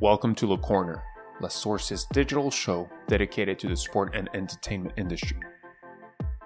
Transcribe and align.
Welcome 0.00 0.36
to 0.36 0.46
Le 0.46 0.58
Corner, 0.58 1.02
La 1.40 1.48
Source's 1.48 2.06
digital 2.12 2.52
show 2.52 2.88
dedicated 3.08 3.58
to 3.58 3.66
the 3.66 3.76
sport 3.76 4.14
and 4.14 4.28
entertainment 4.32 4.94
industry. 4.96 5.40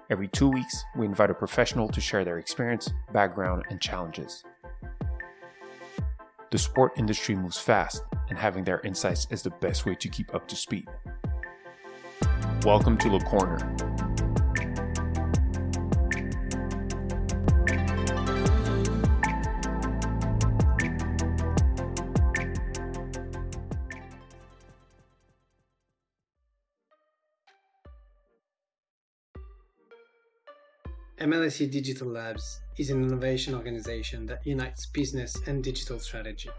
Every 0.09 0.27
two 0.27 0.49
weeks, 0.49 0.83
we 0.95 1.05
invite 1.05 1.29
a 1.29 1.35
professional 1.35 1.87
to 1.89 2.01
share 2.01 2.25
their 2.25 2.39
experience, 2.39 2.91
background, 3.11 3.65
and 3.69 3.79
challenges. 3.79 4.43
The 6.49 6.57
sport 6.57 6.93
industry 6.97 7.35
moves 7.35 7.59
fast, 7.59 8.01
and 8.29 8.39
having 8.39 8.63
their 8.63 8.79
insights 8.79 9.27
is 9.29 9.43
the 9.43 9.51
best 9.51 9.85
way 9.85 9.93
to 9.93 10.09
keep 10.09 10.33
up 10.33 10.47
to 10.47 10.55
speed. 10.55 10.87
Welcome 12.65 12.97
to 12.97 13.09
Le 13.09 13.19
Corner. 13.19 13.92
MLSE 31.43 31.69
Digital 31.69 32.07
Labs 32.07 32.61
is 32.77 32.89
an 32.89 33.03
innovation 33.03 33.53
organization 33.53 34.25
that 34.27 34.47
unites 34.47 34.85
business 34.85 35.35
and 35.45 35.61
digital 35.61 35.99
strategy, 35.99 36.49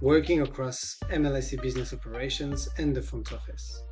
working 0.00 0.40
across 0.40 0.96
MLSE 1.12 1.62
business 1.62 1.92
operations 1.92 2.68
and 2.78 2.92
the 2.92 3.00
front 3.00 3.32
office. 3.32 3.84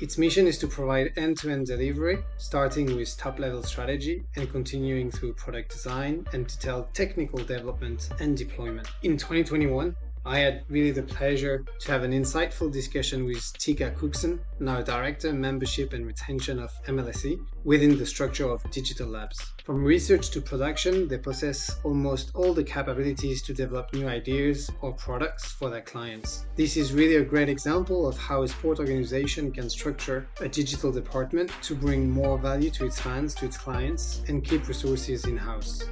Its 0.00 0.18
mission 0.18 0.48
is 0.48 0.58
to 0.58 0.66
provide 0.66 1.12
end 1.16 1.38
to 1.38 1.50
end 1.50 1.68
delivery, 1.68 2.18
starting 2.36 2.96
with 2.96 3.16
top 3.16 3.38
level 3.38 3.62
strategy 3.62 4.24
and 4.34 4.50
continuing 4.50 5.08
through 5.08 5.34
product 5.34 5.70
design 5.70 6.26
and 6.32 6.48
detailed 6.48 6.92
technical 6.92 7.38
development 7.38 8.08
and 8.18 8.36
deployment. 8.36 8.88
In 9.04 9.16
2021, 9.16 9.94
I 10.24 10.38
had 10.38 10.62
really 10.68 10.92
the 10.92 11.02
pleasure 11.02 11.64
to 11.80 11.90
have 11.90 12.04
an 12.04 12.12
insightful 12.12 12.72
discussion 12.72 13.24
with 13.24 13.52
Tika 13.58 13.90
Cookson, 13.90 14.38
now 14.60 14.80
Director, 14.80 15.32
Membership 15.32 15.92
and 15.94 16.06
Retention 16.06 16.60
of 16.60 16.70
MLSE, 16.86 17.40
within 17.64 17.98
the 17.98 18.06
structure 18.06 18.48
of 18.48 18.62
Digital 18.70 19.08
Labs. 19.08 19.52
From 19.64 19.82
research 19.82 20.30
to 20.30 20.40
production, 20.40 21.08
they 21.08 21.18
possess 21.18 21.80
almost 21.82 22.30
all 22.34 22.54
the 22.54 22.62
capabilities 22.62 23.42
to 23.42 23.52
develop 23.52 23.92
new 23.94 24.06
ideas 24.06 24.70
or 24.80 24.92
products 24.92 25.50
for 25.50 25.70
their 25.70 25.80
clients. 25.80 26.46
This 26.54 26.76
is 26.76 26.92
really 26.92 27.16
a 27.16 27.24
great 27.24 27.48
example 27.48 28.06
of 28.06 28.16
how 28.16 28.44
a 28.44 28.48
sport 28.48 28.78
organization 28.78 29.50
can 29.50 29.68
structure 29.68 30.28
a 30.40 30.48
digital 30.48 30.92
department 30.92 31.50
to 31.62 31.74
bring 31.74 32.08
more 32.08 32.38
value 32.38 32.70
to 32.70 32.86
its 32.86 33.00
fans, 33.00 33.34
to 33.36 33.46
its 33.46 33.58
clients, 33.58 34.22
and 34.28 34.44
keep 34.44 34.68
resources 34.68 35.24
in 35.24 35.36
house. 35.36 35.84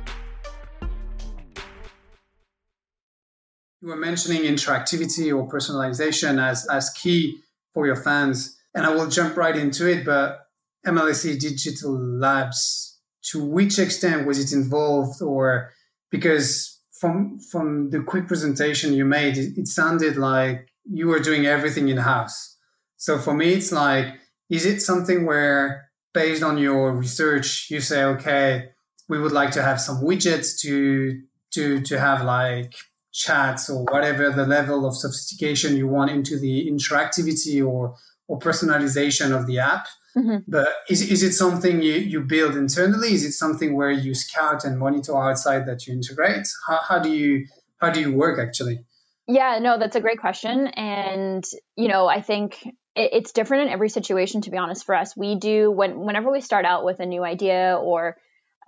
You 3.81 3.89
were 3.89 3.97
mentioning 3.97 4.43
interactivity 4.43 5.35
or 5.35 5.49
personalization 5.49 6.43
as, 6.43 6.67
as 6.69 6.91
key 6.91 7.41
for 7.73 7.87
your 7.87 7.97
fans. 7.97 8.57
And 8.75 8.87
I 8.87 8.95
will 8.95 9.09
jump 9.09 9.37
right 9.37 9.57
into 9.57 9.89
it, 9.89 10.05
but 10.05 10.47
MLSE 10.87 11.41
Digital 11.41 11.93
Labs, 11.99 12.99
to 13.31 13.45
which 13.45 13.79
extent 13.79 14.27
was 14.27 14.39
it 14.39 14.57
involved 14.57 15.23
or 15.23 15.71
because 16.11 16.79
from 16.93 17.39
from 17.39 17.91
the 17.91 18.03
quick 18.03 18.29
presentation 18.29 18.93
you 18.93 19.05
made, 19.05 19.39
it, 19.39 19.57
it 19.57 19.67
sounded 19.67 20.17
like 20.17 20.69
you 20.85 21.09
were 21.09 21.19
doing 21.19 21.47
everything 21.47 21.89
in 21.89 21.97
house. 21.97 22.57
So 22.97 23.19
for 23.19 23.33
me, 23.33 23.55
it's 23.55 23.73
like, 23.73 24.15
is 24.51 24.67
it 24.67 24.81
something 24.81 25.25
where 25.25 25.91
based 26.13 26.43
on 26.43 26.59
your 26.59 26.93
research, 26.93 27.69
you 27.71 27.81
say, 27.81 28.05
okay, 28.05 28.71
we 29.09 29.19
would 29.19 29.33
like 29.33 29.53
to 29.53 29.63
have 29.63 29.81
some 29.81 30.03
widgets 30.03 30.61
to 30.61 31.23
to 31.53 31.81
to 31.83 31.99
have 31.99 32.25
like 32.25 32.75
chats 33.13 33.69
or 33.69 33.85
whatever 33.85 34.31
the 34.31 34.47
level 34.47 34.87
of 34.87 34.97
sophistication 34.97 35.77
you 35.77 35.89
want 35.89 36.11
into 36.11 36.39
the 36.39 36.71
interactivity 36.71 37.67
or 37.67 37.95
or 38.29 38.39
personalization 38.39 39.37
of 39.37 39.47
the 39.49 39.59
app. 39.59 39.89
Mm-hmm. 40.17 40.39
But 40.47 40.69
is, 40.89 41.03
is 41.03 41.23
it 41.25 41.33
something 41.33 41.83
you, 41.83 41.95
you 41.95 42.21
build 42.21 42.57
internally? 42.57 43.13
Is 43.13 43.25
it 43.25 43.33
something 43.33 43.75
where 43.75 43.91
you 43.91 44.15
scout 44.15 44.65
and 44.65 44.79
monitor 44.79 45.17
outside 45.17 45.67
that 45.67 45.87
you 45.87 45.95
integrate? 45.95 46.47
How, 46.69 46.81
how 46.89 46.99
do 47.01 47.11
you 47.11 47.47
how 47.81 47.91
do 47.91 48.01
you 48.01 48.13
work 48.13 48.39
actually? 48.39 48.85
Yeah, 49.27 49.59
no, 49.61 49.79
that's 49.79 49.97
a 49.97 50.01
great 50.01 50.19
question. 50.19 50.67
And, 50.67 51.45
you 51.77 51.89
know, 51.89 52.07
I 52.09 52.21
think 52.21 52.67
it, 52.97 53.11
it's 53.13 53.33
different 53.33 53.65
in 53.65 53.73
every 53.73 53.89
situation, 53.89 54.41
to 54.43 54.51
be 54.51 54.57
honest, 54.57 54.85
for 54.85 54.95
us. 54.95 55.17
We 55.17 55.37
do, 55.37 55.71
when, 55.71 56.01
whenever 56.01 56.33
we 56.33 56.41
start 56.41 56.65
out 56.65 56.85
with 56.85 56.99
a 56.99 57.07
new 57.07 57.23
idea 57.23 57.79
or 57.81 58.17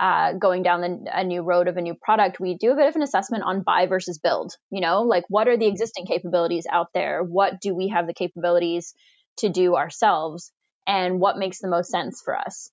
uh, 0.02 0.32
going 0.32 0.64
down 0.64 0.80
the, 0.80 1.04
a 1.16 1.22
new 1.22 1.42
road 1.42 1.68
of 1.68 1.76
a 1.76 1.80
new 1.80 1.94
product, 1.94 2.40
we 2.40 2.56
do 2.56 2.72
a 2.72 2.74
bit 2.74 2.88
of 2.88 2.96
an 2.96 3.02
assessment 3.02 3.44
on 3.44 3.62
buy 3.62 3.86
versus 3.86 4.18
build. 4.18 4.56
You 4.70 4.80
know, 4.80 5.02
like 5.02 5.22
what 5.28 5.46
are 5.46 5.56
the 5.56 5.68
existing 5.68 6.06
capabilities 6.06 6.66
out 6.68 6.88
there? 6.92 7.22
What 7.22 7.60
do 7.60 7.72
we 7.72 7.88
have 7.88 8.08
the 8.08 8.12
capabilities 8.12 8.94
to 9.38 9.48
do 9.48 9.76
ourselves? 9.76 10.50
And 10.88 11.20
what 11.20 11.38
makes 11.38 11.60
the 11.60 11.68
most 11.68 11.88
sense 11.88 12.20
for 12.24 12.36
us? 12.36 12.72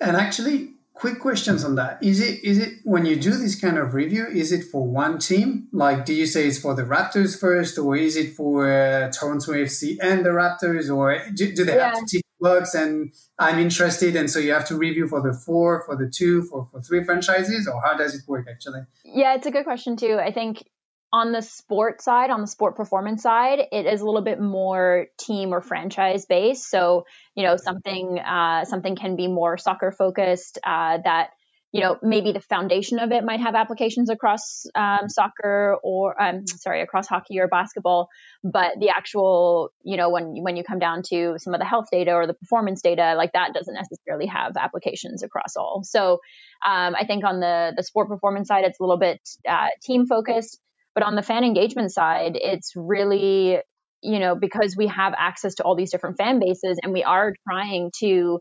And 0.00 0.16
actually, 0.16 0.70
quick 0.94 1.20
questions 1.20 1.62
on 1.62 1.74
that. 1.74 2.02
Is 2.02 2.20
it 2.20 2.42
is 2.42 2.56
it 2.56 2.78
when 2.84 3.04
you 3.04 3.16
do 3.16 3.32
this 3.32 3.60
kind 3.60 3.76
of 3.76 3.92
review? 3.92 4.26
Is 4.26 4.50
it 4.50 4.64
for 4.64 4.86
one 4.86 5.18
team? 5.18 5.68
Like, 5.72 6.06
do 6.06 6.14
you 6.14 6.24
say 6.24 6.46
it's 6.46 6.58
for 6.58 6.74
the 6.74 6.84
Raptors 6.84 7.38
first, 7.38 7.78
or 7.78 7.96
is 7.96 8.16
it 8.16 8.34
for 8.34 8.72
uh, 8.72 9.10
Toronto 9.10 9.52
FC 9.52 9.98
and 10.00 10.24
the 10.24 10.30
Raptors, 10.30 10.90
or 10.90 11.20
do, 11.34 11.54
do 11.54 11.64
they 11.66 11.76
yeah. 11.76 11.94
have 11.94 12.06
to 12.06 12.21
works 12.42 12.74
and 12.74 13.14
I'm 13.38 13.58
interested. 13.58 14.16
And 14.16 14.30
so 14.30 14.38
you 14.38 14.52
have 14.52 14.66
to 14.66 14.76
review 14.76 15.08
for 15.08 15.22
the 15.22 15.32
four, 15.32 15.82
for 15.86 15.96
the 15.96 16.10
two, 16.10 16.42
for, 16.42 16.68
for 16.70 16.82
three 16.82 17.04
franchises, 17.04 17.66
or 17.66 17.80
how 17.80 17.96
does 17.96 18.14
it 18.14 18.22
work 18.26 18.46
actually? 18.50 18.80
Yeah, 19.04 19.34
it's 19.36 19.46
a 19.46 19.50
good 19.50 19.64
question 19.64 19.96
too. 19.96 20.18
I 20.18 20.32
think 20.32 20.64
on 21.12 21.32
the 21.32 21.42
sport 21.42 22.00
side, 22.00 22.30
on 22.30 22.40
the 22.40 22.46
sport 22.46 22.74
performance 22.74 23.22
side, 23.22 23.60
it 23.70 23.86
is 23.86 24.00
a 24.00 24.04
little 24.04 24.22
bit 24.22 24.40
more 24.40 25.06
team 25.18 25.52
or 25.52 25.60
franchise 25.60 26.24
based. 26.24 26.70
So, 26.70 27.04
you 27.34 27.42
know, 27.42 27.56
something 27.56 28.18
uh, 28.18 28.64
something 28.64 28.96
can 28.96 29.14
be 29.16 29.28
more 29.28 29.58
soccer 29.58 29.92
focused 29.92 30.58
uh, 30.64 30.98
that 31.04 31.30
you 31.72 31.80
know 31.80 31.96
maybe 32.02 32.32
the 32.32 32.40
foundation 32.40 32.98
of 32.98 33.10
it 33.12 33.24
might 33.24 33.40
have 33.40 33.54
applications 33.54 34.10
across 34.10 34.66
um, 34.74 35.08
soccer 35.08 35.76
or 35.82 36.20
um, 36.22 36.46
sorry 36.46 36.82
across 36.82 37.08
hockey 37.08 37.40
or 37.40 37.48
basketball 37.48 38.08
but 38.44 38.72
the 38.78 38.90
actual 38.90 39.70
you 39.82 39.96
know 39.96 40.10
when 40.10 40.34
when 40.42 40.56
you 40.56 40.62
come 40.62 40.78
down 40.78 41.02
to 41.02 41.34
some 41.38 41.54
of 41.54 41.60
the 41.60 41.66
health 41.66 41.86
data 41.90 42.12
or 42.12 42.26
the 42.26 42.34
performance 42.34 42.82
data 42.82 43.14
like 43.16 43.32
that 43.32 43.54
doesn't 43.54 43.74
necessarily 43.74 44.26
have 44.26 44.56
applications 44.56 45.22
across 45.22 45.56
all. 45.56 45.82
So 45.82 46.20
um, 46.66 46.94
i 46.94 47.04
think 47.06 47.24
on 47.24 47.40
the 47.40 47.72
the 47.76 47.82
sport 47.82 48.08
performance 48.08 48.48
side 48.48 48.64
it's 48.64 48.78
a 48.78 48.82
little 48.82 48.98
bit 48.98 49.20
uh, 49.48 49.68
team 49.82 50.06
focused 50.06 50.60
but 50.94 51.02
on 51.02 51.16
the 51.16 51.22
fan 51.22 51.42
engagement 51.42 51.90
side 51.90 52.32
it's 52.34 52.72
really 52.76 53.58
you 54.02 54.18
know 54.18 54.34
because 54.34 54.76
we 54.76 54.88
have 54.88 55.14
access 55.16 55.54
to 55.54 55.62
all 55.62 55.74
these 55.74 55.90
different 55.90 56.18
fan 56.18 56.38
bases 56.38 56.78
and 56.82 56.92
we 56.92 57.02
are 57.02 57.34
trying 57.48 57.90
to 57.98 58.40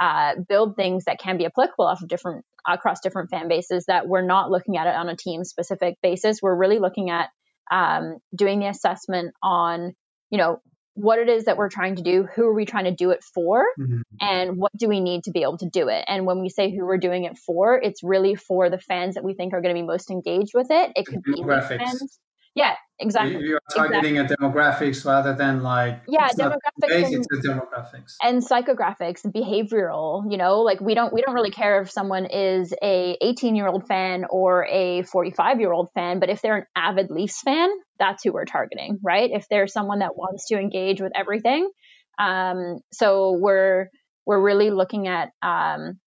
uh, 0.00 0.34
build 0.48 0.76
things 0.76 1.06
that 1.06 1.18
can 1.18 1.38
be 1.38 1.44
applicable 1.44 1.84
off 1.84 2.02
of 2.02 2.08
different 2.08 2.44
across 2.66 3.00
different 3.00 3.30
fan 3.30 3.48
bases 3.48 3.84
that 3.86 4.08
we're 4.08 4.26
not 4.26 4.50
looking 4.50 4.76
at 4.76 4.86
it 4.86 4.94
on 4.94 5.08
a 5.08 5.16
team 5.16 5.44
specific 5.44 5.96
basis. 6.02 6.40
We're 6.42 6.56
really 6.56 6.78
looking 6.78 7.10
at 7.10 7.28
um, 7.70 8.18
doing 8.34 8.60
the 8.60 8.68
assessment 8.68 9.34
on 9.42 9.94
you 10.30 10.38
know 10.38 10.60
what 10.94 11.20
it 11.20 11.28
is 11.28 11.44
that 11.44 11.56
we're 11.56 11.68
trying 11.68 11.94
to 11.94 12.02
do 12.02 12.26
who 12.34 12.44
are 12.44 12.54
we 12.54 12.64
trying 12.64 12.84
to 12.84 12.94
do 12.94 13.10
it 13.10 13.22
for 13.22 13.64
mm-hmm. 13.78 14.00
and 14.20 14.56
what 14.56 14.72
do 14.76 14.88
we 14.88 15.00
need 15.00 15.22
to 15.22 15.30
be 15.30 15.42
able 15.42 15.56
to 15.56 15.68
do 15.68 15.88
it. 15.88 16.04
And 16.08 16.26
when 16.26 16.40
we 16.40 16.48
say 16.48 16.74
who 16.74 16.84
we're 16.84 16.98
doing 16.98 17.24
it 17.24 17.38
for 17.38 17.80
it's 17.80 18.02
really 18.02 18.34
for 18.34 18.68
the 18.68 18.78
fans 18.78 19.14
that 19.14 19.22
we 19.22 19.34
think 19.34 19.52
are 19.52 19.60
going 19.60 19.74
to 19.74 19.80
be 19.80 19.86
most 19.86 20.10
engaged 20.10 20.50
with 20.54 20.66
it. 20.70 20.92
It 20.96 21.06
could 21.06 21.22
be 21.22 21.42
fans 21.44 22.18
yeah, 22.54 22.74
exactly. 22.98 23.44
You're 23.44 23.60
targeting 23.74 24.16
exactly. 24.16 24.46
a 24.46 24.50
demographics 24.50 25.04
rather 25.04 25.34
than 25.34 25.62
like 25.62 26.02
yeah, 26.08 26.28
demographics 26.28 26.58
base, 26.80 27.06
and, 27.06 27.26
it's 27.30 27.46
demographics 27.46 28.14
and 28.22 28.42
psychographics 28.42 29.24
and 29.24 29.32
behavioral. 29.32 30.30
You 30.30 30.38
know, 30.38 30.60
like 30.60 30.80
we 30.80 30.94
don't 30.94 31.12
we 31.12 31.22
don't 31.22 31.34
really 31.34 31.50
care 31.50 31.80
if 31.82 31.90
someone 31.90 32.26
is 32.26 32.74
a 32.82 33.16
18 33.20 33.54
year 33.56 33.68
old 33.68 33.86
fan 33.86 34.24
or 34.30 34.66
a 34.66 35.02
45 35.02 35.60
year 35.60 35.72
old 35.72 35.88
fan, 35.94 36.20
but 36.20 36.30
if 36.30 36.42
they're 36.42 36.56
an 36.56 36.66
avid 36.74 37.10
Leafs 37.10 37.40
fan, 37.40 37.70
that's 37.98 38.24
who 38.24 38.32
we're 38.32 38.44
targeting, 38.44 38.98
right? 39.02 39.30
If 39.32 39.46
there's 39.48 39.72
someone 39.72 40.00
that 40.00 40.16
wants 40.16 40.48
to 40.48 40.58
engage 40.58 41.00
with 41.00 41.12
everything, 41.14 41.70
um, 42.18 42.78
so 42.92 43.38
we're 43.38 43.88
we're 44.26 44.40
really 44.40 44.70
looking 44.70 45.08
at 45.08 45.30
um, 45.42 45.98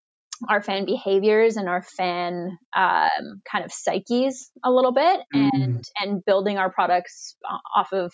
our 0.50 0.62
fan 0.62 0.86
behaviors 0.86 1.58
and 1.58 1.68
our 1.70 1.82
fan 1.82 2.58
um, 2.76 3.42
kind 3.50 3.66
of 3.66 3.72
psyches 3.72 4.52
a 4.64 4.72
little 4.72 4.92
bit 4.92 5.20
mm. 5.34 5.50
and 5.54 5.84
and 6.00 6.26
building 6.26 6.58
our 6.58 6.72
products 6.72 7.36
off 7.76 7.94
of 7.94 8.12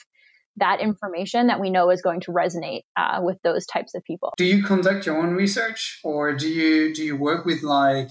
that 0.58 0.82
information 0.82 1.48
that 1.48 1.60
we 1.60 1.70
know 1.70 1.92
is 1.92 2.02
going 2.02 2.20
to 2.20 2.32
resonate 2.32 2.82
uh, 2.98 3.20
with 3.22 3.38
those 3.44 3.66
types 3.66 3.94
of 3.96 4.04
people 4.04 4.34
do 4.38 4.46
you 4.46 4.64
conduct 4.64 5.06
your 5.06 5.18
own 5.18 5.34
research 5.34 6.00
or 6.04 6.34
do 6.34 6.48
you 6.48 6.94
do 6.94 7.04
you 7.04 7.16
work 7.16 7.46
with 7.46 7.64
like 7.64 8.10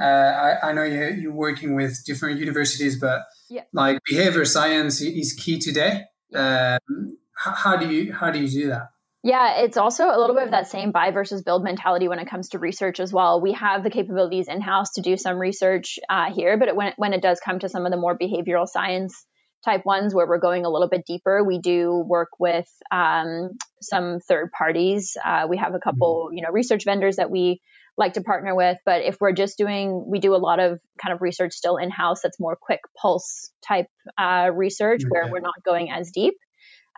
uh, 0.00 0.04
I, 0.04 0.70
I 0.70 0.72
know 0.72 0.84
you, 0.84 1.04
you're 1.20 1.32
working 1.32 1.74
with 1.74 2.04
different 2.04 2.40
universities 2.40 2.98
but 2.98 3.22
yeah. 3.50 3.62
like 3.72 3.98
behavior 4.08 4.44
science 4.44 5.00
is 5.00 5.34
key 5.34 5.58
today 5.58 6.04
um, 6.34 7.18
how 7.34 7.76
do 7.76 7.88
you 7.92 8.12
how 8.12 8.30
do 8.30 8.38
you 8.38 8.48
do 8.48 8.68
that 8.68 8.88
yeah, 9.22 9.60
it's 9.62 9.76
also 9.76 10.06
a 10.06 10.18
little 10.18 10.34
bit 10.34 10.44
of 10.44 10.50
that 10.50 10.68
same 10.68 10.90
buy 10.90 11.12
versus 11.12 11.42
build 11.42 11.62
mentality 11.62 12.08
when 12.08 12.18
it 12.18 12.28
comes 12.28 12.50
to 12.50 12.58
research 12.58 12.98
as 12.98 13.12
well. 13.12 13.40
We 13.40 13.52
have 13.52 13.84
the 13.84 13.90
capabilities 13.90 14.48
in 14.48 14.60
house 14.60 14.94
to 14.94 15.00
do 15.00 15.16
some 15.16 15.38
research 15.38 16.00
uh, 16.08 16.32
here, 16.32 16.58
but 16.58 16.68
it, 16.68 16.76
when, 16.76 16.88
it, 16.88 16.94
when 16.96 17.12
it 17.12 17.22
does 17.22 17.38
come 17.38 17.60
to 17.60 17.68
some 17.68 17.86
of 17.86 17.92
the 17.92 17.98
more 17.98 18.18
behavioral 18.18 18.66
science 18.66 19.24
type 19.64 19.86
ones 19.86 20.12
where 20.12 20.26
we're 20.26 20.38
going 20.38 20.64
a 20.64 20.70
little 20.70 20.88
bit 20.88 21.06
deeper, 21.06 21.44
we 21.44 21.60
do 21.60 22.02
work 22.04 22.30
with 22.40 22.68
um, 22.90 23.50
some 23.80 24.18
third 24.18 24.50
parties. 24.50 25.16
Uh, 25.24 25.46
we 25.48 25.56
have 25.56 25.74
a 25.74 25.78
couple, 25.78 26.26
mm-hmm. 26.26 26.38
you 26.38 26.42
know, 26.42 26.50
research 26.50 26.84
vendors 26.84 27.16
that 27.16 27.30
we 27.30 27.60
like 27.96 28.14
to 28.14 28.22
partner 28.22 28.56
with. 28.56 28.78
But 28.84 29.02
if 29.02 29.18
we're 29.20 29.32
just 29.32 29.56
doing, 29.56 30.04
we 30.08 30.18
do 30.18 30.34
a 30.34 30.36
lot 30.36 30.58
of 30.58 30.80
kind 31.00 31.14
of 31.14 31.22
research 31.22 31.52
still 31.52 31.76
in 31.76 31.90
house 31.90 32.22
that's 32.22 32.40
more 32.40 32.56
quick 32.60 32.80
pulse 33.00 33.52
type 33.66 33.86
uh, 34.18 34.50
research 34.52 35.02
okay. 35.02 35.10
where 35.10 35.30
we're 35.30 35.40
not 35.40 35.62
going 35.64 35.92
as 35.92 36.10
deep. 36.10 36.34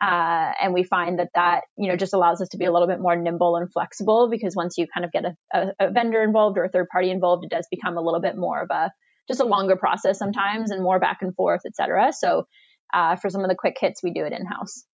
Uh, 0.01 0.53
and 0.61 0.75
we 0.75 0.83
find 0.83 1.21
that 1.21 1.29
that 1.35 1.63
you 1.79 1.89
know 1.89 1.97
just 1.97 2.15
allows 2.15 2.41
us 2.41 2.49
to 2.49 2.59
be 2.59 2.65
a 2.65 2.73
little 2.73 2.89
bit 2.89 3.01
more 3.01 3.15
nimble 3.15 3.57
and 3.57 3.73
flexible 3.73 4.29
because 4.29 4.57
once 4.57 4.77
you 4.77 4.87
kind 4.93 5.05
of 5.05 5.13
get 5.13 5.25
a, 5.25 5.37
a, 5.53 5.87
a 5.87 5.91
vendor 5.91 6.23
involved 6.23 6.59
or 6.59 6.65
a 6.65 6.69
third 6.69 6.89
party 6.89 7.11
involved, 7.11 7.45
it 7.45 7.51
does 7.51 7.67
become 7.71 7.97
a 7.97 8.01
little 8.01 8.21
bit 8.21 8.37
more 8.37 8.63
of 8.63 8.71
a 8.71 8.93
just 9.29 9.41
a 9.41 9.45
longer 9.45 9.77
process 9.77 10.19
sometimes 10.19 10.71
and 10.71 10.83
more 10.83 10.99
back 10.99 11.19
and 11.23 11.35
forth, 11.35 11.63
etc. 11.67 12.13
So 12.13 12.47
uh, 12.93 13.17
for 13.17 13.31
some 13.31 13.43
of 13.43 13.49
the 13.49 13.55
quick 13.55 13.77
hits, 13.81 14.03
we 14.03 14.13
do 14.13 14.25
it 14.25 14.33
in 14.33 14.45
house. 14.47 14.85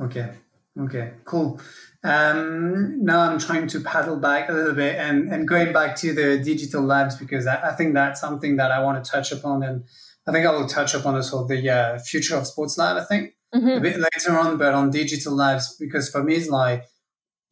Okay. 0.00 0.30
Okay. 0.78 1.12
Cool. 1.24 1.60
Um, 2.02 3.04
now 3.04 3.20
I'm 3.20 3.38
trying 3.38 3.68
to 3.68 3.80
paddle 3.80 4.16
back 4.16 4.48
a 4.48 4.52
little 4.52 4.74
bit 4.74 4.96
and, 4.96 5.32
and 5.32 5.46
going 5.46 5.72
back 5.72 5.96
to 5.96 6.12
the 6.12 6.38
digital 6.38 6.82
labs 6.82 7.16
because 7.16 7.46
I, 7.46 7.70
I 7.70 7.72
think 7.76 7.94
that's 7.94 8.20
something 8.20 8.56
that 8.56 8.72
I 8.72 8.82
want 8.82 9.02
to 9.02 9.08
touch 9.08 9.30
upon 9.30 9.62
and 9.62 9.84
I 10.26 10.32
think 10.32 10.46
I 10.46 10.50
will 10.50 10.66
touch 10.66 10.94
upon 10.94 11.14
also 11.14 11.46
the 11.46 11.70
uh, 11.70 11.98
future 11.98 12.36
of 12.36 12.46
sports 12.46 12.76
lab. 12.76 12.96
I 12.96 13.04
think 13.04 13.34
mm-hmm. 13.54 13.68
a 13.68 13.80
bit 13.80 13.96
later 13.98 14.38
on, 14.38 14.58
but 14.58 14.74
on 14.74 14.90
digital 14.90 15.34
labs 15.34 15.76
because 15.78 16.10
for 16.10 16.22
me 16.22 16.34
it's 16.34 16.48
like 16.48 16.84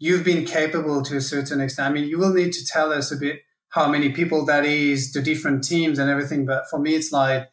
you've 0.02 0.24
been 0.24 0.44
capable 0.44 1.00
to 1.00 1.16
a 1.16 1.20
certain 1.20 1.60
extent. 1.60 1.88
I 1.88 1.92
mean, 1.92 2.08
you 2.08 2.18
will 2.18 2.34
need 2.34 2.52
to 2.54 2.66
tell 2.66 2.92
us 2.92 3.12
a 3.12 3.16
bit 3.16 3.42
how 3.68 3.88
many 3.88 4.10
people 4.10 4.44
that 4.46 4.64
is, 4.64 5.12
the 5.12 5.22
different 5.22 5.62
teams 5.62 5.96
and 5.96 6.10
everything. 6.10 6.44
But 6.44 6.64
for 6.68 6.80
me, 6.80 6.96
it's 6.96 7.12
like 7.12 7.48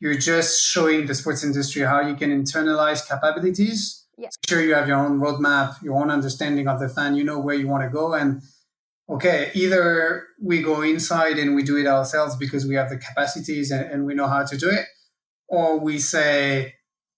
you're 0.00 0.18
just 0.18 0.60
showing 0.60 1.06
the 1.06 1.14
sports 1.14 1.44
industry 1.44 1.82
how 1.82 2.00
you 2.00 2.16
can 2.16 2.30
internalize 2.30 3.06
capabilities. 3.08 4.04
Yeah. 4.18 4.30
Sure, 4.48 4.60
you 4.60 4.74
have 4.74 4.88
your 4.88 4.98
own 4.98 5.20
roadmap, 5.20 5.80
your 5.80 5.94
own 5.94 6.10
understanding 6.10 6.66
of 6.66 6.80
the 6.80 6.88
fan. 6.88 7.14
You 7.14 7.22
know 7.22 7.38
where 7.38 7.54
you 7.54 7.68
want 7.68 7.84
to 7.84 7.88
go, 7.88 8.14
and 8.14 8.42
okay, 9.08 9.52
either 9.54 10.26
we 10.42 10.62
go 10.62 10.82
inside 10.82 11.38
and 11.38 11.54
we 11.54 11.62
do 11.62 11.76
it 11.76 11.86
ourselves 11.86 12.34
because 12.36 12.66
we 12.66 12.74
have 12.74 12.90
the 12.90 12.98
capacities 12.98 13.70
and, 13.70 13.88
and 13.90 14.06
we 14.06 14.14
know 14.14 14.26
how 14.26 14.44
to 14.44 14.56
do 14.56 14.68
it, 14.68 14.86
or 15.48 15.78
we 15.78 16.00
say, 16.00 16.74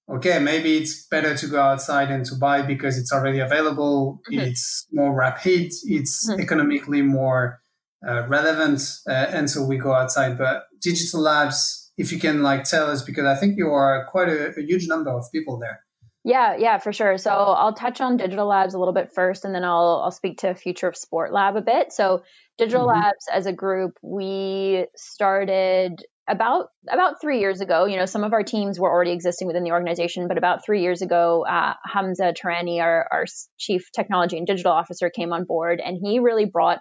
okay, 0.08 0.38
maybe 0.38 0.76
it's 0.76 1.06
better 1.06 1.36
to 1.36 1.46
go 1.46 1.60
outside 1.60 2.10
and 2.10 2.24
to 2.26 2.34
buy 2.34 2.62
because 2.62 2.98
it's 2.98 3.12
already 3.12 3.40
available. 3.40 4.20
Mm-hmm. 4.30 4.40
It's 4.40 4.86
more 4.92 5.14
rapid. 5.14 5.72
It's 5.84 6.28
mm-hmm. 6.28 6.40
economically 6.40 7.02
more 7.02 7.60
uh, 8.06 8.26
relevant, 8.28 8.82
uh, 9.08 9.12
and 9.12 9.48
so 9.48 9.64
we 9.64 9.76
go 9.78 9.94
outside. 9.94 10.38
But 10.38 10.64
digital 10.80 11.20
labs, 11.20 11.92
if 11.96 12.12
you 12.12 12.18
can 12.18 12.42
like 12.42 12.64
tell 12.64 12.90
us, 12.90 13.02
because 13.02 13.24
I 13.24 13.36
think 13.36 13.56
you 13.56 13.68
are 13.68 14.06
quite 14.10 14.28
a, 14.28 14.58
a 14.58 14.62
huge 14.62 14.88
number 14.88 15.10
of 15.10 15.24
people 15.32 15.58
there. 15.58 15.80
Yeah, 16.24 16.56
yeah, 16.56 16.78
for 16.78 16.92
sure. 16.92 17.18
So 17.18 17.30
I'll 17.30 17.74
touch 17.74 18.00
on 18.00 18.16
digital 18.16 18.46
labs 18.46 18.74
a 18.74 18.78
little 18.78 18.94
bit 18.94 19.12
first, 19.12 19.44
and 19.44 19.54
then 19.54 19.64
I'll 19.64 20.02
I'll 20.04 20.12
speak 20.12 20.38
to 20.38 20.54
Future 20.54 20.88
of 20.88 20.96
Sport 20.96 21.32
Lab 21.32 21.56
a 21.56 21.62
bit. 21.62 21.92
So 21.92 22.22
digital 22.58 22.86
mm-hmm. 22.86 23.00
labs 23.00 23.26
as 23.32 23.46
a 23.46 23.52
group, 23.52 23.98
we 24.02 24.86
started 24.94 26.04
about 26.28 26.66
about 26.90 27.20
three 27.20 27.40
years 27.40 27.60
ago. 27.60 27.86
You 27.86 27.96
know, 27.96 28.06
some 28.06 28.24
of 28.24 28.32
our 28.32 28.42
teams 28.42 28.78
were 28.78 28.90
already 28.90 29.12
existing 29.12 29.48
within 29.48 29.64
the 29.64 29.72
organization, 29.72 30.28
but 30.28 30.38
about 30.38 30.64
three 30.64 30.82
years 30.82 31.02
ago, 31.02 31.44
uh, 31.48 31.74
Humza 31.94 32.34
Teherany, 32.34 32.80
our 32.80 33.08
our 33.10 33.24
chief 33.58 33.90
technology 33.92 34.38
and 34.38 34.46
digital 34.46 34.72
officer, 34.72 35.10
came 35.10 35.32
on 35.32 35.44
board, 35.44 35.80
and 35.84 35.98
he 36.00 36.18
really 36.18 36.44
brought 36.44 36.78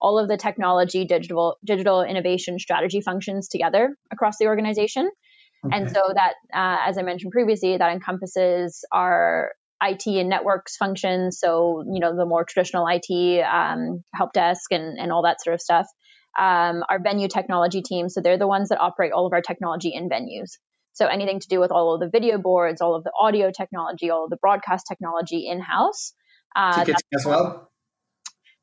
all 0.00 0.18
of 0.18 0.28
the 0.28 0.36
technology, 0.36 1.04
digital 1.04 1.56
digital 1.64 2.02
innovation 2.02 2.58
strategy 2.58 3.00
functions 3.00 3.48
together 3.48 3.96
across 4.12 4.36
the 4.38 4.46
organization. 4.46 5.10
Okay. 5.64 5.76
And 5.76 5.90
so 5.90 6.00
that, 6.14 6.34
uh, 6.52 6.88
as 6.88 6.98
I 6.98 7.02
mentioned 7.02 7.32
previously, 7.32 7.76
that 7.76 7.90
encompasses 7.90 8.84
our 8.92 9.52
IT 9.82 10.06
and 10.06 10.28
networks 10.28 10.76
functions. 10.76 11.38
So, 11.38 11.82
you 11.90 12.00
know, 12.00 12.14
the 12.16 12.26
more 12.26 12.44
traditional 12.44 12.86
IT, 12.86 13.42
um, 13.42 14.04
help 14.14 14.32
desk 14.32 14.72
and, 14.72 14.98
and 14.98 15.10
all 15.12 15.22
that 15.22 15.42
sort 15.42 15.54
of 15.54 15.60
stuff. 15.60 15.86
Um, 16.38 16.82
our 16.88 16.98
venue 16.98 17.28
technology 17.28 17.82
team. 17.82 18.08
So 18.08 18.20
they're 18.20 18.38
the 18.38 18.48
ones 18.48 18.70
that 18.70 18.80
operate 18.80 19.12
all 19.12 19.26
of 19.26 19.32
our 19.32 19.42
technology 19.42 19.90
in 19.94 20.08
venues. 20.08 20.58
So 20.92 21.06
anything 21.06 21.40
to 21.40 21.48
do 21.48 21.60
with 21.60 21.70
all 21.70 21.94
of 21.94 22.00
the 22.00 22.08
video 22.08 22.38
boards, 22.38 22.80
all 22.80 22.94
of 22.94 23.04
the 23.04 23.12
audio 23.20 23.50
technology, 23.50 24.10
all 24.10 24.24
of 24.24 24.30
the 24.30 24.36
broadcast 24.36 24.86
technology 24.88 25.46
in 25.48 25.60
house. 25.60 26.12
Uh, 26.54 26.84
Ticketing 26.84 27.02
as 27.14 27.26
well. 27.26 27.70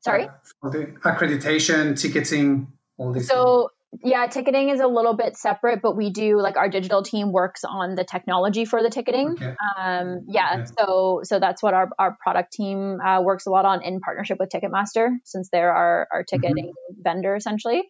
Sorry? 0.00 0.24
Uh, 0.62 0.70
the 0.70 0.86
accreditation, 1.04 1.98
ticketing, 1.98 2.72
all 2.96 3.12
these. 3.12 3.28
So, 3.28 3.68
things. 3.68 3.81
Yeah, 4.02 4.26
ticketing 4.26 4.70
is 4.70 4.80
a 4.80 4.86
little 4.86 5.14
bit 5.14 5.36
separate, 5.36 5.82
but 5.82 5.96
we 5.96 6.10
do 6.10 6.40
like 6.40 6.56
our 6.56 6.68
digital 6.68 7.02
team 7.02 7.30
works 7.30 7.62
on 7.62 7.94
the 7.94 8.04
technology 8.04 8.64
for 8.64 8.82
the 8.82 8.88
ticketing. 8.88 9.32
Okay. 9.32 9.54
Um, 9.78 10.24
yeah, 10.28 10.60
okay. 10.60 10.70
so 10.78 11.20
so 11.24 11.38
that's 11.38 11.62
what 11.62 11.74
our, 11.74 11.90
our 11.98 12.16
product 12.22 12.52
team 12.54 12.98
uh, 13.00 13.20
works 13.20 13.46
a 13.46 13.50
lot 13.50 13.66
on 13.66 13.82
in 13.82 14.00
partnership 14.00 14.38
with 14.40 14.48
Ticketmaster, 14.48 15.10
since 15.24 15.50
they're 15.52 15.72
our, 15.72 16.08
our 16.10 16.22
mm-hmm. 16.22 16.40
ticketing 16.40 16.66
mm-hmm. 16.68 17.02
vendor 17.02 17.36
essentially. 17.36 17.82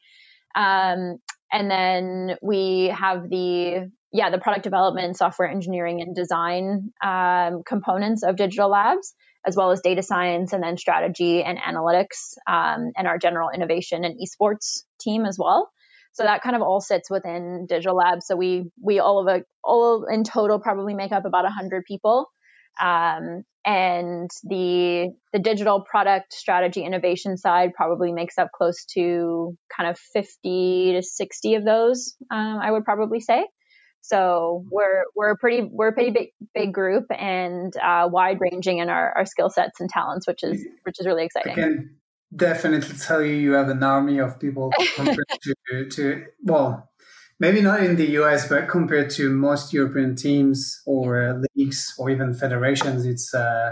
Um, 0.56 1.18
and 1.52 1.70
then 1.70 2.36
we 2.42 2.92
have 2.98 3.28
the 3.28 3.88
yeah 4.12 4.30
the 4.30 4.38
product 4.38 4.64
development, 4.64 5.16
software 5.16 5.48
engineering, 5.48 6.02
and 6.02 6.16
design 6.16 6.92
um, 7.02 7.62
components 7.64 8.24
of 8.24 8.34
digital 8.34 8.68
labs 8.68 9.14
as 9.44 9.56
well 9.56 9.72
as 9.72 9.80
data 9.80 10.02
science 10.02 10.52
and 10.52 10.62
then 10.62 10.76
strategy 10.76 11.42
and 11.42 11.58
analytics 11.58 12.36
um, 12.46 12.92
and 12.96 13.06
our 13.08 13.18
general 13.18 13.50
innovation 13.52 14.04
and 14.04 14.18
esports 14.20 14.84
team 15.00 15.24
as 15.24 15.36
well. 15.38 15.70
So 16.12 16.24
that 16.24 16.42
kind 16.42 16.56
of 16.56 16.62
all 16.62 16.80
sits 16.80 17.10
within 17.10 17.66
Digital 17.68 17.96
Labs. 17.96 18.26
So 18.26 18.36
we 18.36 18.70
we 18.80 18.98
all 18.98 19.20
of 19.20 19.34
a 19.34 19.44
all 19.64 20.04
in 20.04 20.24
total 20.24 20.58
probably 20.58 20.94
make 20.94 21.12
up 21.12 21.24
about 21.24 21.44
hundred 21.50 21.84
people. 21.84 22.28
Um, 22.80 23.44
and 23.64 24.30
the 24.44 25.10
the 25.32 25.38
digital 25.38 25.82
product 25.82 26.32
strategy 26.32 26.82
innovation 26.84 27.36
side 27.36 27.74
probably 27.74 28.12
makes 28.12 28.36
up 28.38 28.48
close 28.52 28.84
to 28.94 29.56
kind 29.74 29.88
of 29.88 29.98
50 29.98 30.94
to 30.94 31.02
60 31.02 31.54
of 31.54 31.64
those 31.64 32.16
um, 32.32 32.58
i 32.60 32.68
would 32.72 32.84
probably 32.84 33.20
say 33.20 33.46
so 34.02 34.64
we're 34.68 35.04
we're 35.14 35.30
a 35.30 35.36
pretty 35.36 35.68
we're 35.70 35.88
a 35.88 35.92
pretty 35.92 36.10
big 36.10 36.28
big 36.54 36.74
group 36.74 37.06
and 37.10 37.72
uh, 37.76 38.08
wide 38.10 38.38
ranging 38.40 38.78
in 38.78 38.88
our, 38.88 39.12
our 39.16 39.24
skill 39.24 39.48
sets 39.48 39.80
and 39.80 39.88
talents, 39.88 40.26
which 40.26 40.42
is 40.42 40.66
which 40.82 40.96
is 40.98 41.06
really 41.06 41.24
exciting. 41.24 41.54
Can 41.54 41.96
definitely 42.34 42.96
tell 42.98 43.22
you 43.22 43.34
you 43.34 43.52
have 43.52 43.68
an 43.68 43.82
army 43.82 44.18
of 44.18 44.40
people 44.40 44.72
compared 44.96 45.26
to, 45.42 45.88
to 45.90 46.24
well 46.42 46.90
maybe 47.42 47.60
not 47.60 47.82
in 47.82 47.96
the 47.96 48.10
US, 48.20 48.48
but 48.48 48.68
compared 48.68 49.10
to 49.10 49.28
most 49.28 49.72
European 49.72 50.14
teams 50.14 50.80
or 50.86 51.04
uh, 51.20 51.42
leagues 51.56 51.92
or 51.98 52.08
even 52.08 52.34
federations, 52.34 53.04
it's 53.04 53.34
uh, 53.34 53.70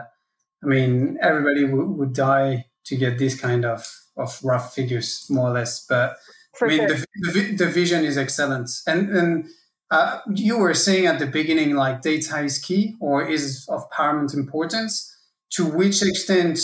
I 0.64 0.67
mean 0.67 1.19
everybody 1.23 1.64
w- 1.67 1.90
would 1.99 2.12
die 2.12 2.67
to 2.87 2.97
get 2.97 3.19
this 3.19 3.40
kind 3.40 3.64
of 3.64 3.81
of 4.17 4.38
rough 4.43 4.75
figures 4.75 5.26
more 5.31 5.49
or 5.50 5.55
less, 5.55 5.87
but. 5.87 6.17
For 6.57 6.67
I 6.67 6.71
mean, 6.71 6.88
sure. 6.88 6.88
the, 6.88 7.31
the, 7.33 7.57
the 7.64 7.69
vision 7.69 8.05
is 8.05 8.19
excellent, 8.19 8.69
and 8.85 9.09
and 9.17 9.47
uh, 9.90 10.19
you 10.35 10.59
were 10.59 10.75
saying 10.75 11.07
at 11.07 11.21
the 11.21 11.26
beginning, 11.26 11.76
like 11.76 12.02
data 12.02 12.40
is 12.40 12.59
key 12.59 12.97
or 13.00 13.25
is 13.25 13.67
of 13.69 13.88
paramount 13.90 14.35
importance. 14.35 14.93
To 15.52 15.64
which 15.64 16.02
extent, 16.02 16.59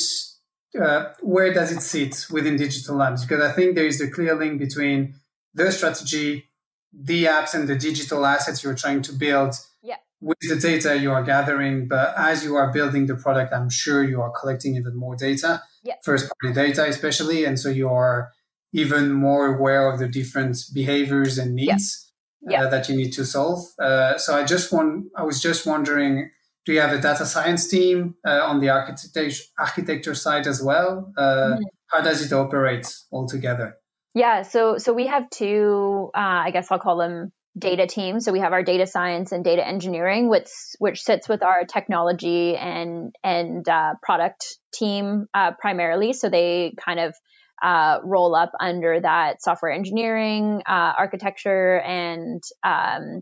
uh, 0.80 1.12
where 1.20 1.52
does 1.52 1.72
it 1.72 1.80
sit 1.80 2.26
within 2.30 2.56
digital 2.56 2.96
labs? 2.96 3.24
Because 3.24 3.42
I 3.42 3.52
think 3.52 3.74
there 3.74 3.86
is 3.86 4.00
a 4.00 4.10
clear 4.10 4.34
link 4.34 4.58
between 4.58 5.14
the 5.54 5.70
strategy, 5.72 6.50
the 6.92 7.24
apps, 7.24 7.54
and 7.54 7.68
the 7.68 7.76
digital 7.76 8.24
assets 8.26 8.62
you're 8.62 8.74
trying 8.74 9.02
to 9.02 9.12
build 9.12 9.54
yeah. 9.82 9.96
with 10.20 10.38
the 10.40 10.56
data 10.56 10.98
you 10.98 11.12
are 11.12 11.22
gathering. 11.22 11.88
But 11.88 12.14
as 12.16 12.44
you 12.44 12.56
are 12.56 12.72
building 12.72 13.06
the 13.06 13.16
product, 13.16 13.52
I'm 13.52 13.70
sure 13.70 14.04
you 14.04 14.20
are 14.20 14.30
collecting 14.30 14.76
even 14.76 14.96
more 14.96 15.16
data, 15.16 15.62
yeah. 15.82 15.94
first 16.04 16.30
party 16.40 16.54
data 16.54 16.84
especially. 16.86 17.44
And 17.44 17.58
so 17.58 17.68
you 17.68 17.88
are 17.88 18.32
even 18.72 19.12
more 19.12 19.56
aware 19.56 19.90
of 19.90 19.98
the 19.98 20.08
different 20.08 20.58
behaviors 20.74 21.38
and 21.38 21.54
needs. 21.54 22.02
Yeah 22.02 22.06
uh, 22.54 22.68
that 22.68 22.88
you 22.88 22.96
need 22.96 23.12
to 23.12 23.24
solve. 23.24 23.64
Uh, 23.78 24.18
so 24.18 24.36
I 24.36 24.44
just 24.44 24.72
want, 24.72 25.06
I 25.16 25.24
was 25.24 25.40
just 25.40 25.66
wondering, 25.66 26.30
do 26.66 26.72
you 26.72 26.80
have 26.80 26.92
a 26.92 27.00
data 27.00 27.24
science 27.24 27.68
team 27.68 28.16
uh, 28.26 28.44
on 28.44 28.60
the 28.60 28.68
architecture 28.68 29.44
architecture 29.58 30.14
side 30.14 30.46
as 30.46 30.62
well? 30.62 31.12
Uh, 31.16 31.22
mm-hmm. 31.22 31.62
How 31.86 32.02
does 32.02 32.20
it 32.20 32.34
operate 32.34 32.92
altogether? 33.12 33.76
Yeah, 34.14 34.42
so 34.42 34.76
so 34.76 34.92
we 34.92 35.06
have 35.06 35.30
two, 35.30 36.10
uh, 36.14 36.42
I 36.46 36.50
guess 36.50 36.70
I'll 36.70 36.80
call 36.80 36.98
them 36.98 37.32
data 37.56 37.86
teams. 37.86 38.24
So 38.24 38.32
we 38.32 38.40
have 38.40 38.52
our 38.52 38.62
data 38.62 38.86
science 38.86 39.32
and 39.32 39.44
data 39.44 39.66
engineering, 39.66 40.28
which 40.28 40.50
which 40.78 41.00
sits 41.00 41.28
with 41.28 41.42
our 41.42 41.64
technology 41.64 42.56
and 42.56 43.14
and 43.22 43.66
uh, 43.68 43.94
product 44.02 44.58
team 44.74 45.26
primarily. 45.60 46.12
So 46.12 46.28
they 46.28 46.74
kind 46.84 46.98
of 47.00 47.14
uh, 47.62 47.98
roll 48.04 48.34
up 48.34 48.52
under 48.60 49.00
that 49.00 49.42
software 49.42 49.72
engineering, 49.72 50.62
uh, 50.66 50.92
architecture, 50.98 51.80
and 51.80 52.42
um, 52.62 53.20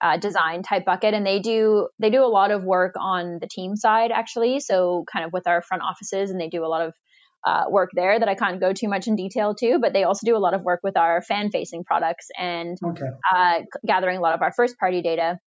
uh, 0.00 0.16
design 0.16 0.62
type 0.62 0.84
bucket. 0.84 1.14
And 1.14 1.26
they 1.26 1.40
do 1.40 1.88
they 1.98 2.10
do 2.10 2.24
a 2.24 2.28
lot 2.28 2.50
of 2.50 2.62
work 2.62 2.94
on 2.98 3.38
the 3.40 3.48
team 3.48 3.76
side 3.76 4.10
actually. 4.12 4.60
So 4.60 5.04
kind 5.12 5.24
of 5.24 5.32
with 5.32 5.46
our 5.46 5.62
front 5.62 5.82
offices, 5.82 6.30
and 6.30 6.40
they 6.40 6.48
do 6.48 6.64
a 6.64 6.68
lot 6.68 6.82
of 6.86 6.94
uh, 7.46 7.64
work 7.70 7.90
there 7.94 8.18
that 8.18 8.28
I 8.28 8.34
can't 8.34 8.60
go 8.60 8.72
too 8.72 8.88
much 8.88 9.06
in 9.06 9.14
detail 9.14 9.54
to, 9.54 9.78
but 9.80 9.92
they 9.92 10.02
also 10.02 10.26
do 10.26 10.36
a 10.36 10.38
lot 10.38 10.54
of 10.54 10.62
work 10.62 10.80
with 10.82 10.96
our 10.96 11.22
fan 11.22 11.50
facing 11.50 11.84
products 11.84 12.28
and 12.36 12.76
okay. 12.84 13.06
uh, 13.32 13.60
gathering 13.86 14.18
a 14.18 14.20
lot 14.20 14.34
of 14.34 14.42
our 14.42 14.52
first 14.52 14.76
party 14.76 15.02
data 15.02 15.38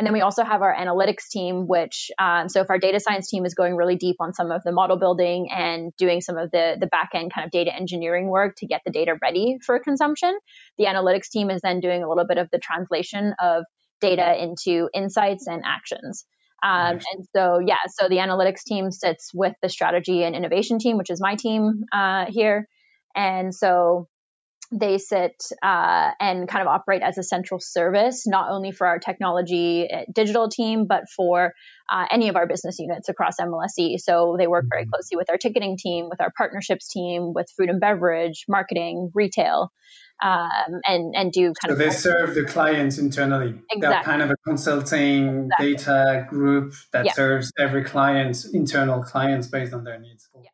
And 0.00 0.06
then 0.06 0.14
we 0.14 0.22
also 0.22 0.44
have 0.44 0.62
our 0.62 0.74
analytics 0.74 1.28
team, 1.30 1.66
which, 1.66 2.10
um, 2.18 2.48
so 2.48 2.62
if 2.62 2.70
our 2.70 2.78
data 2.78 3.00
science 3.00 3.28
team 3.28 3.44
is 3.44 3.52
going 3.52 3.76
really 3.76 3.96
deep 3.96 4.16
on 4.18 4.32
some 4.32 4.50
of 4.50 4.62
the 4.64 4.72
model 4.72 4.98
building 4.98 5.50
and 5.54 5.92
doing 5.98 6.22
some 6.22 6.38
of 6.38 6.50
the, 6.50 6.78
the 6.80 6.86
back 6.86 7.10
end 7.12 7.34
kind 7.34 7.44
of 7.44 7.50
data 7.50 7.70
engineering 7.74 8.26
work 8.28 8.54
to 8.56 8.66
get 8.66 8.80
the 8.86 8.90
data 8.90 9.14
ready 9.20 9.58
for 9.62 9.78
consumption, 9.78 10.38
the 10.78 10.86
analytics 10.86 11.28
team 11.28 11.50
is 11.50 11.60
then 11.60 11.80
doing 11.80 12.02
a 12.02 12.08
little 12.08 12.26
bit 12.26 12.38
of 12.38 12.48
the 12.50 12.58
translation 12.58 13.34
of 13.38 13.64
data 14.00 14.42
into 14.42 14.88
insights 14.94 15.46
and 15.46 15.62
actions. 15.64 16.24
Um, 16.62 16.96
nice. 16.96 17.04
And 17.14 17.24
so, 17.34 17.58
yeah, 17.58 17.78
so 17.88 18.08
the 18.08 18.16
analytics 18.16 18.64
team 18.66 18.90
sits 18.90 19.30
with 19.32 19.54
the 19.62 19.68
strategy 19.68 20.24
and 20.24 20.36
innovation 20.36 20.78
team, 20.78 20.98
which 20.98 21.10
is 21.10 21.20
my 21.20 21.34
team 21.36 21.84
uh, 21.92 22.26
here. 22.28 22.66
And 23.16 23.54
so 23.54 24.08
they 24.72 24.98
sit 24.98 25.42
uh, 25.62 26.10
and 26.20 26.48
kind 26.48 26.62
of 26.62 26.68
operate 26.68 27.02
as 27.02 27.18
a 27.18 27.22
central 27.22 27.58
service, 27.60 28.26
not 28.26 28.50
only 28.50 28.70
for 28.70 28.86
our 28.86 28.98
technology 28.98 29.88
uh, 29.92 30.02
digital 30.12 30.48
team, 30.48 30.86
but 30.86 31.04
for 31.14 31.54
uh, 31.90 32.06
any 32.10 32.28
of 32.28 32.36
our 32.36 32.46
business 32.46 32.78
units 32.78 33.08
across 33.08 33.36
MLSE. 33.40 33.98
So 33.98 34.36
they 34.38 34.46
work 34.46 34.66
very 34.70 34.82
mm-hmm. 34.82 34.90
closely 34.90 35.16
with 35.16 35.28
our 35.28 35.38
ticketing 35.38 35.76
team, 35.76 36.08
with 36.08 36.20
our 36.20 36.32
partnerships 36.36 36.88
team, 36.88 37.32
with 37.34 37.50
food 37.56 37.68
and 37.68 37.80
beverage, 37.80 38.44
marketing, 38.48 39.10
retail. 39.14 39.72
Um, 40.22 40.82
and 40.84 41.14
and 41.16 41.32
do 41.32 41.54
kind 41.54 41.56
of 41.64 41.70
so 41.70 41.72
of. 41.72 41.78
they 41.78 41.90
serve 41.90 42.34
the 42.34 42.44
clients 42.44 42.98
internally. 42.98 43.58
Exactly. 43.70 43.80
They're 43.80 44.02
kind 44.02 44.20
of 44.20 44.30
a 44.30 44.36
consulting 44.46 45.44
exactly. 45.44 45.72
data 45.72 46.26
group 46.28 46.74
that 46.92 47.06
yeah. 47.06 47.12
serves 47.14 47.50
every 47.58 47.84
client's 47.84 48.44
internal 48.44 49.02
clients 49.02 49.46
based 49.46 49.72
on 49.72 49.84
their 49.84 49.98
needs. 49.98 50.28
Yeah. 50.34 50.50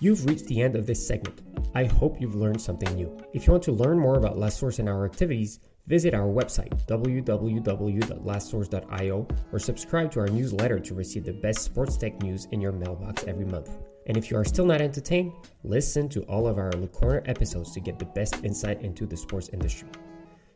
You've 0.00 0.26
reached 0.26 0.46
the 0.46 0.62
end 0.62 0.76
of 0.76 0.86
this 0.86 1.04
segment. 1.04 1.42
I 1.74 1.82
hope 1.84 2.20
you've 2.20 2.36
learned 2.36 2.62
something 2.62 2.94
new. 2.94 3.18
If 3.32 3.46
you 3.46 3.52
want 3.52 3.64
to 3.64 3.72
learn 3.72 3.98
more 3.98 4.16
about 4.16 4.36
LaSource 4.36 4.78
and 4.78 4.88
our 4.88 5.04
activities, 5.04 5.58
visit 5.88 6.14
our 6.14 6.28
website 6.28 6.86
www.lasource.io 6.86 9.28
or 9.52 9.58
subscribe 9.58 10.12
to 10.12 10.20
our 10.20 10.28
newsletter 10.28 10.78
to 10.78 10.94
receive 10.94 11.24
the 11.24 11.32
best 11.32 11.62
sports 11.62 11.96
tech 11.96 12.22
news 12.22 12.46
in 12.52 12.60
your 12.60 12.70
mailbox 12.70 13.24
every 13.24 13.46
month. 13.46 13.76
And 14.06 14.16
if 14.16 14.30
you 14.30 14.36
are 14.36 14.44
still 14.44 14.66
not 14.66 14.80
entertained, 14.80 15.32
listen 15.64 16.08
to 16.10 16.22
all 16.22 16.46
of 16.46 16.58
our 16.58 16.70
Le 16.72 16.86
Corner 16.86 17.24
episodes 17.26 17.72
to 17.72 17.80
get 17.80 17.98
the 17.98 18.04
best 18.04 18.44
insight 18.44 18.82
into 18.82 19.04
the 19.04 19.16
sports 19.16 19.50
industry. 19.52 19.88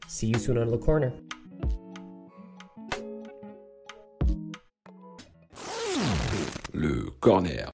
See 0.06 0.28
you 0.28 0.38
soon 0.38 0.58
on 0.58 0.70
Le 0.70 0.78
Corner. 0.78 1.12
Le 6.72 7.11
Corner. 7.20 7.72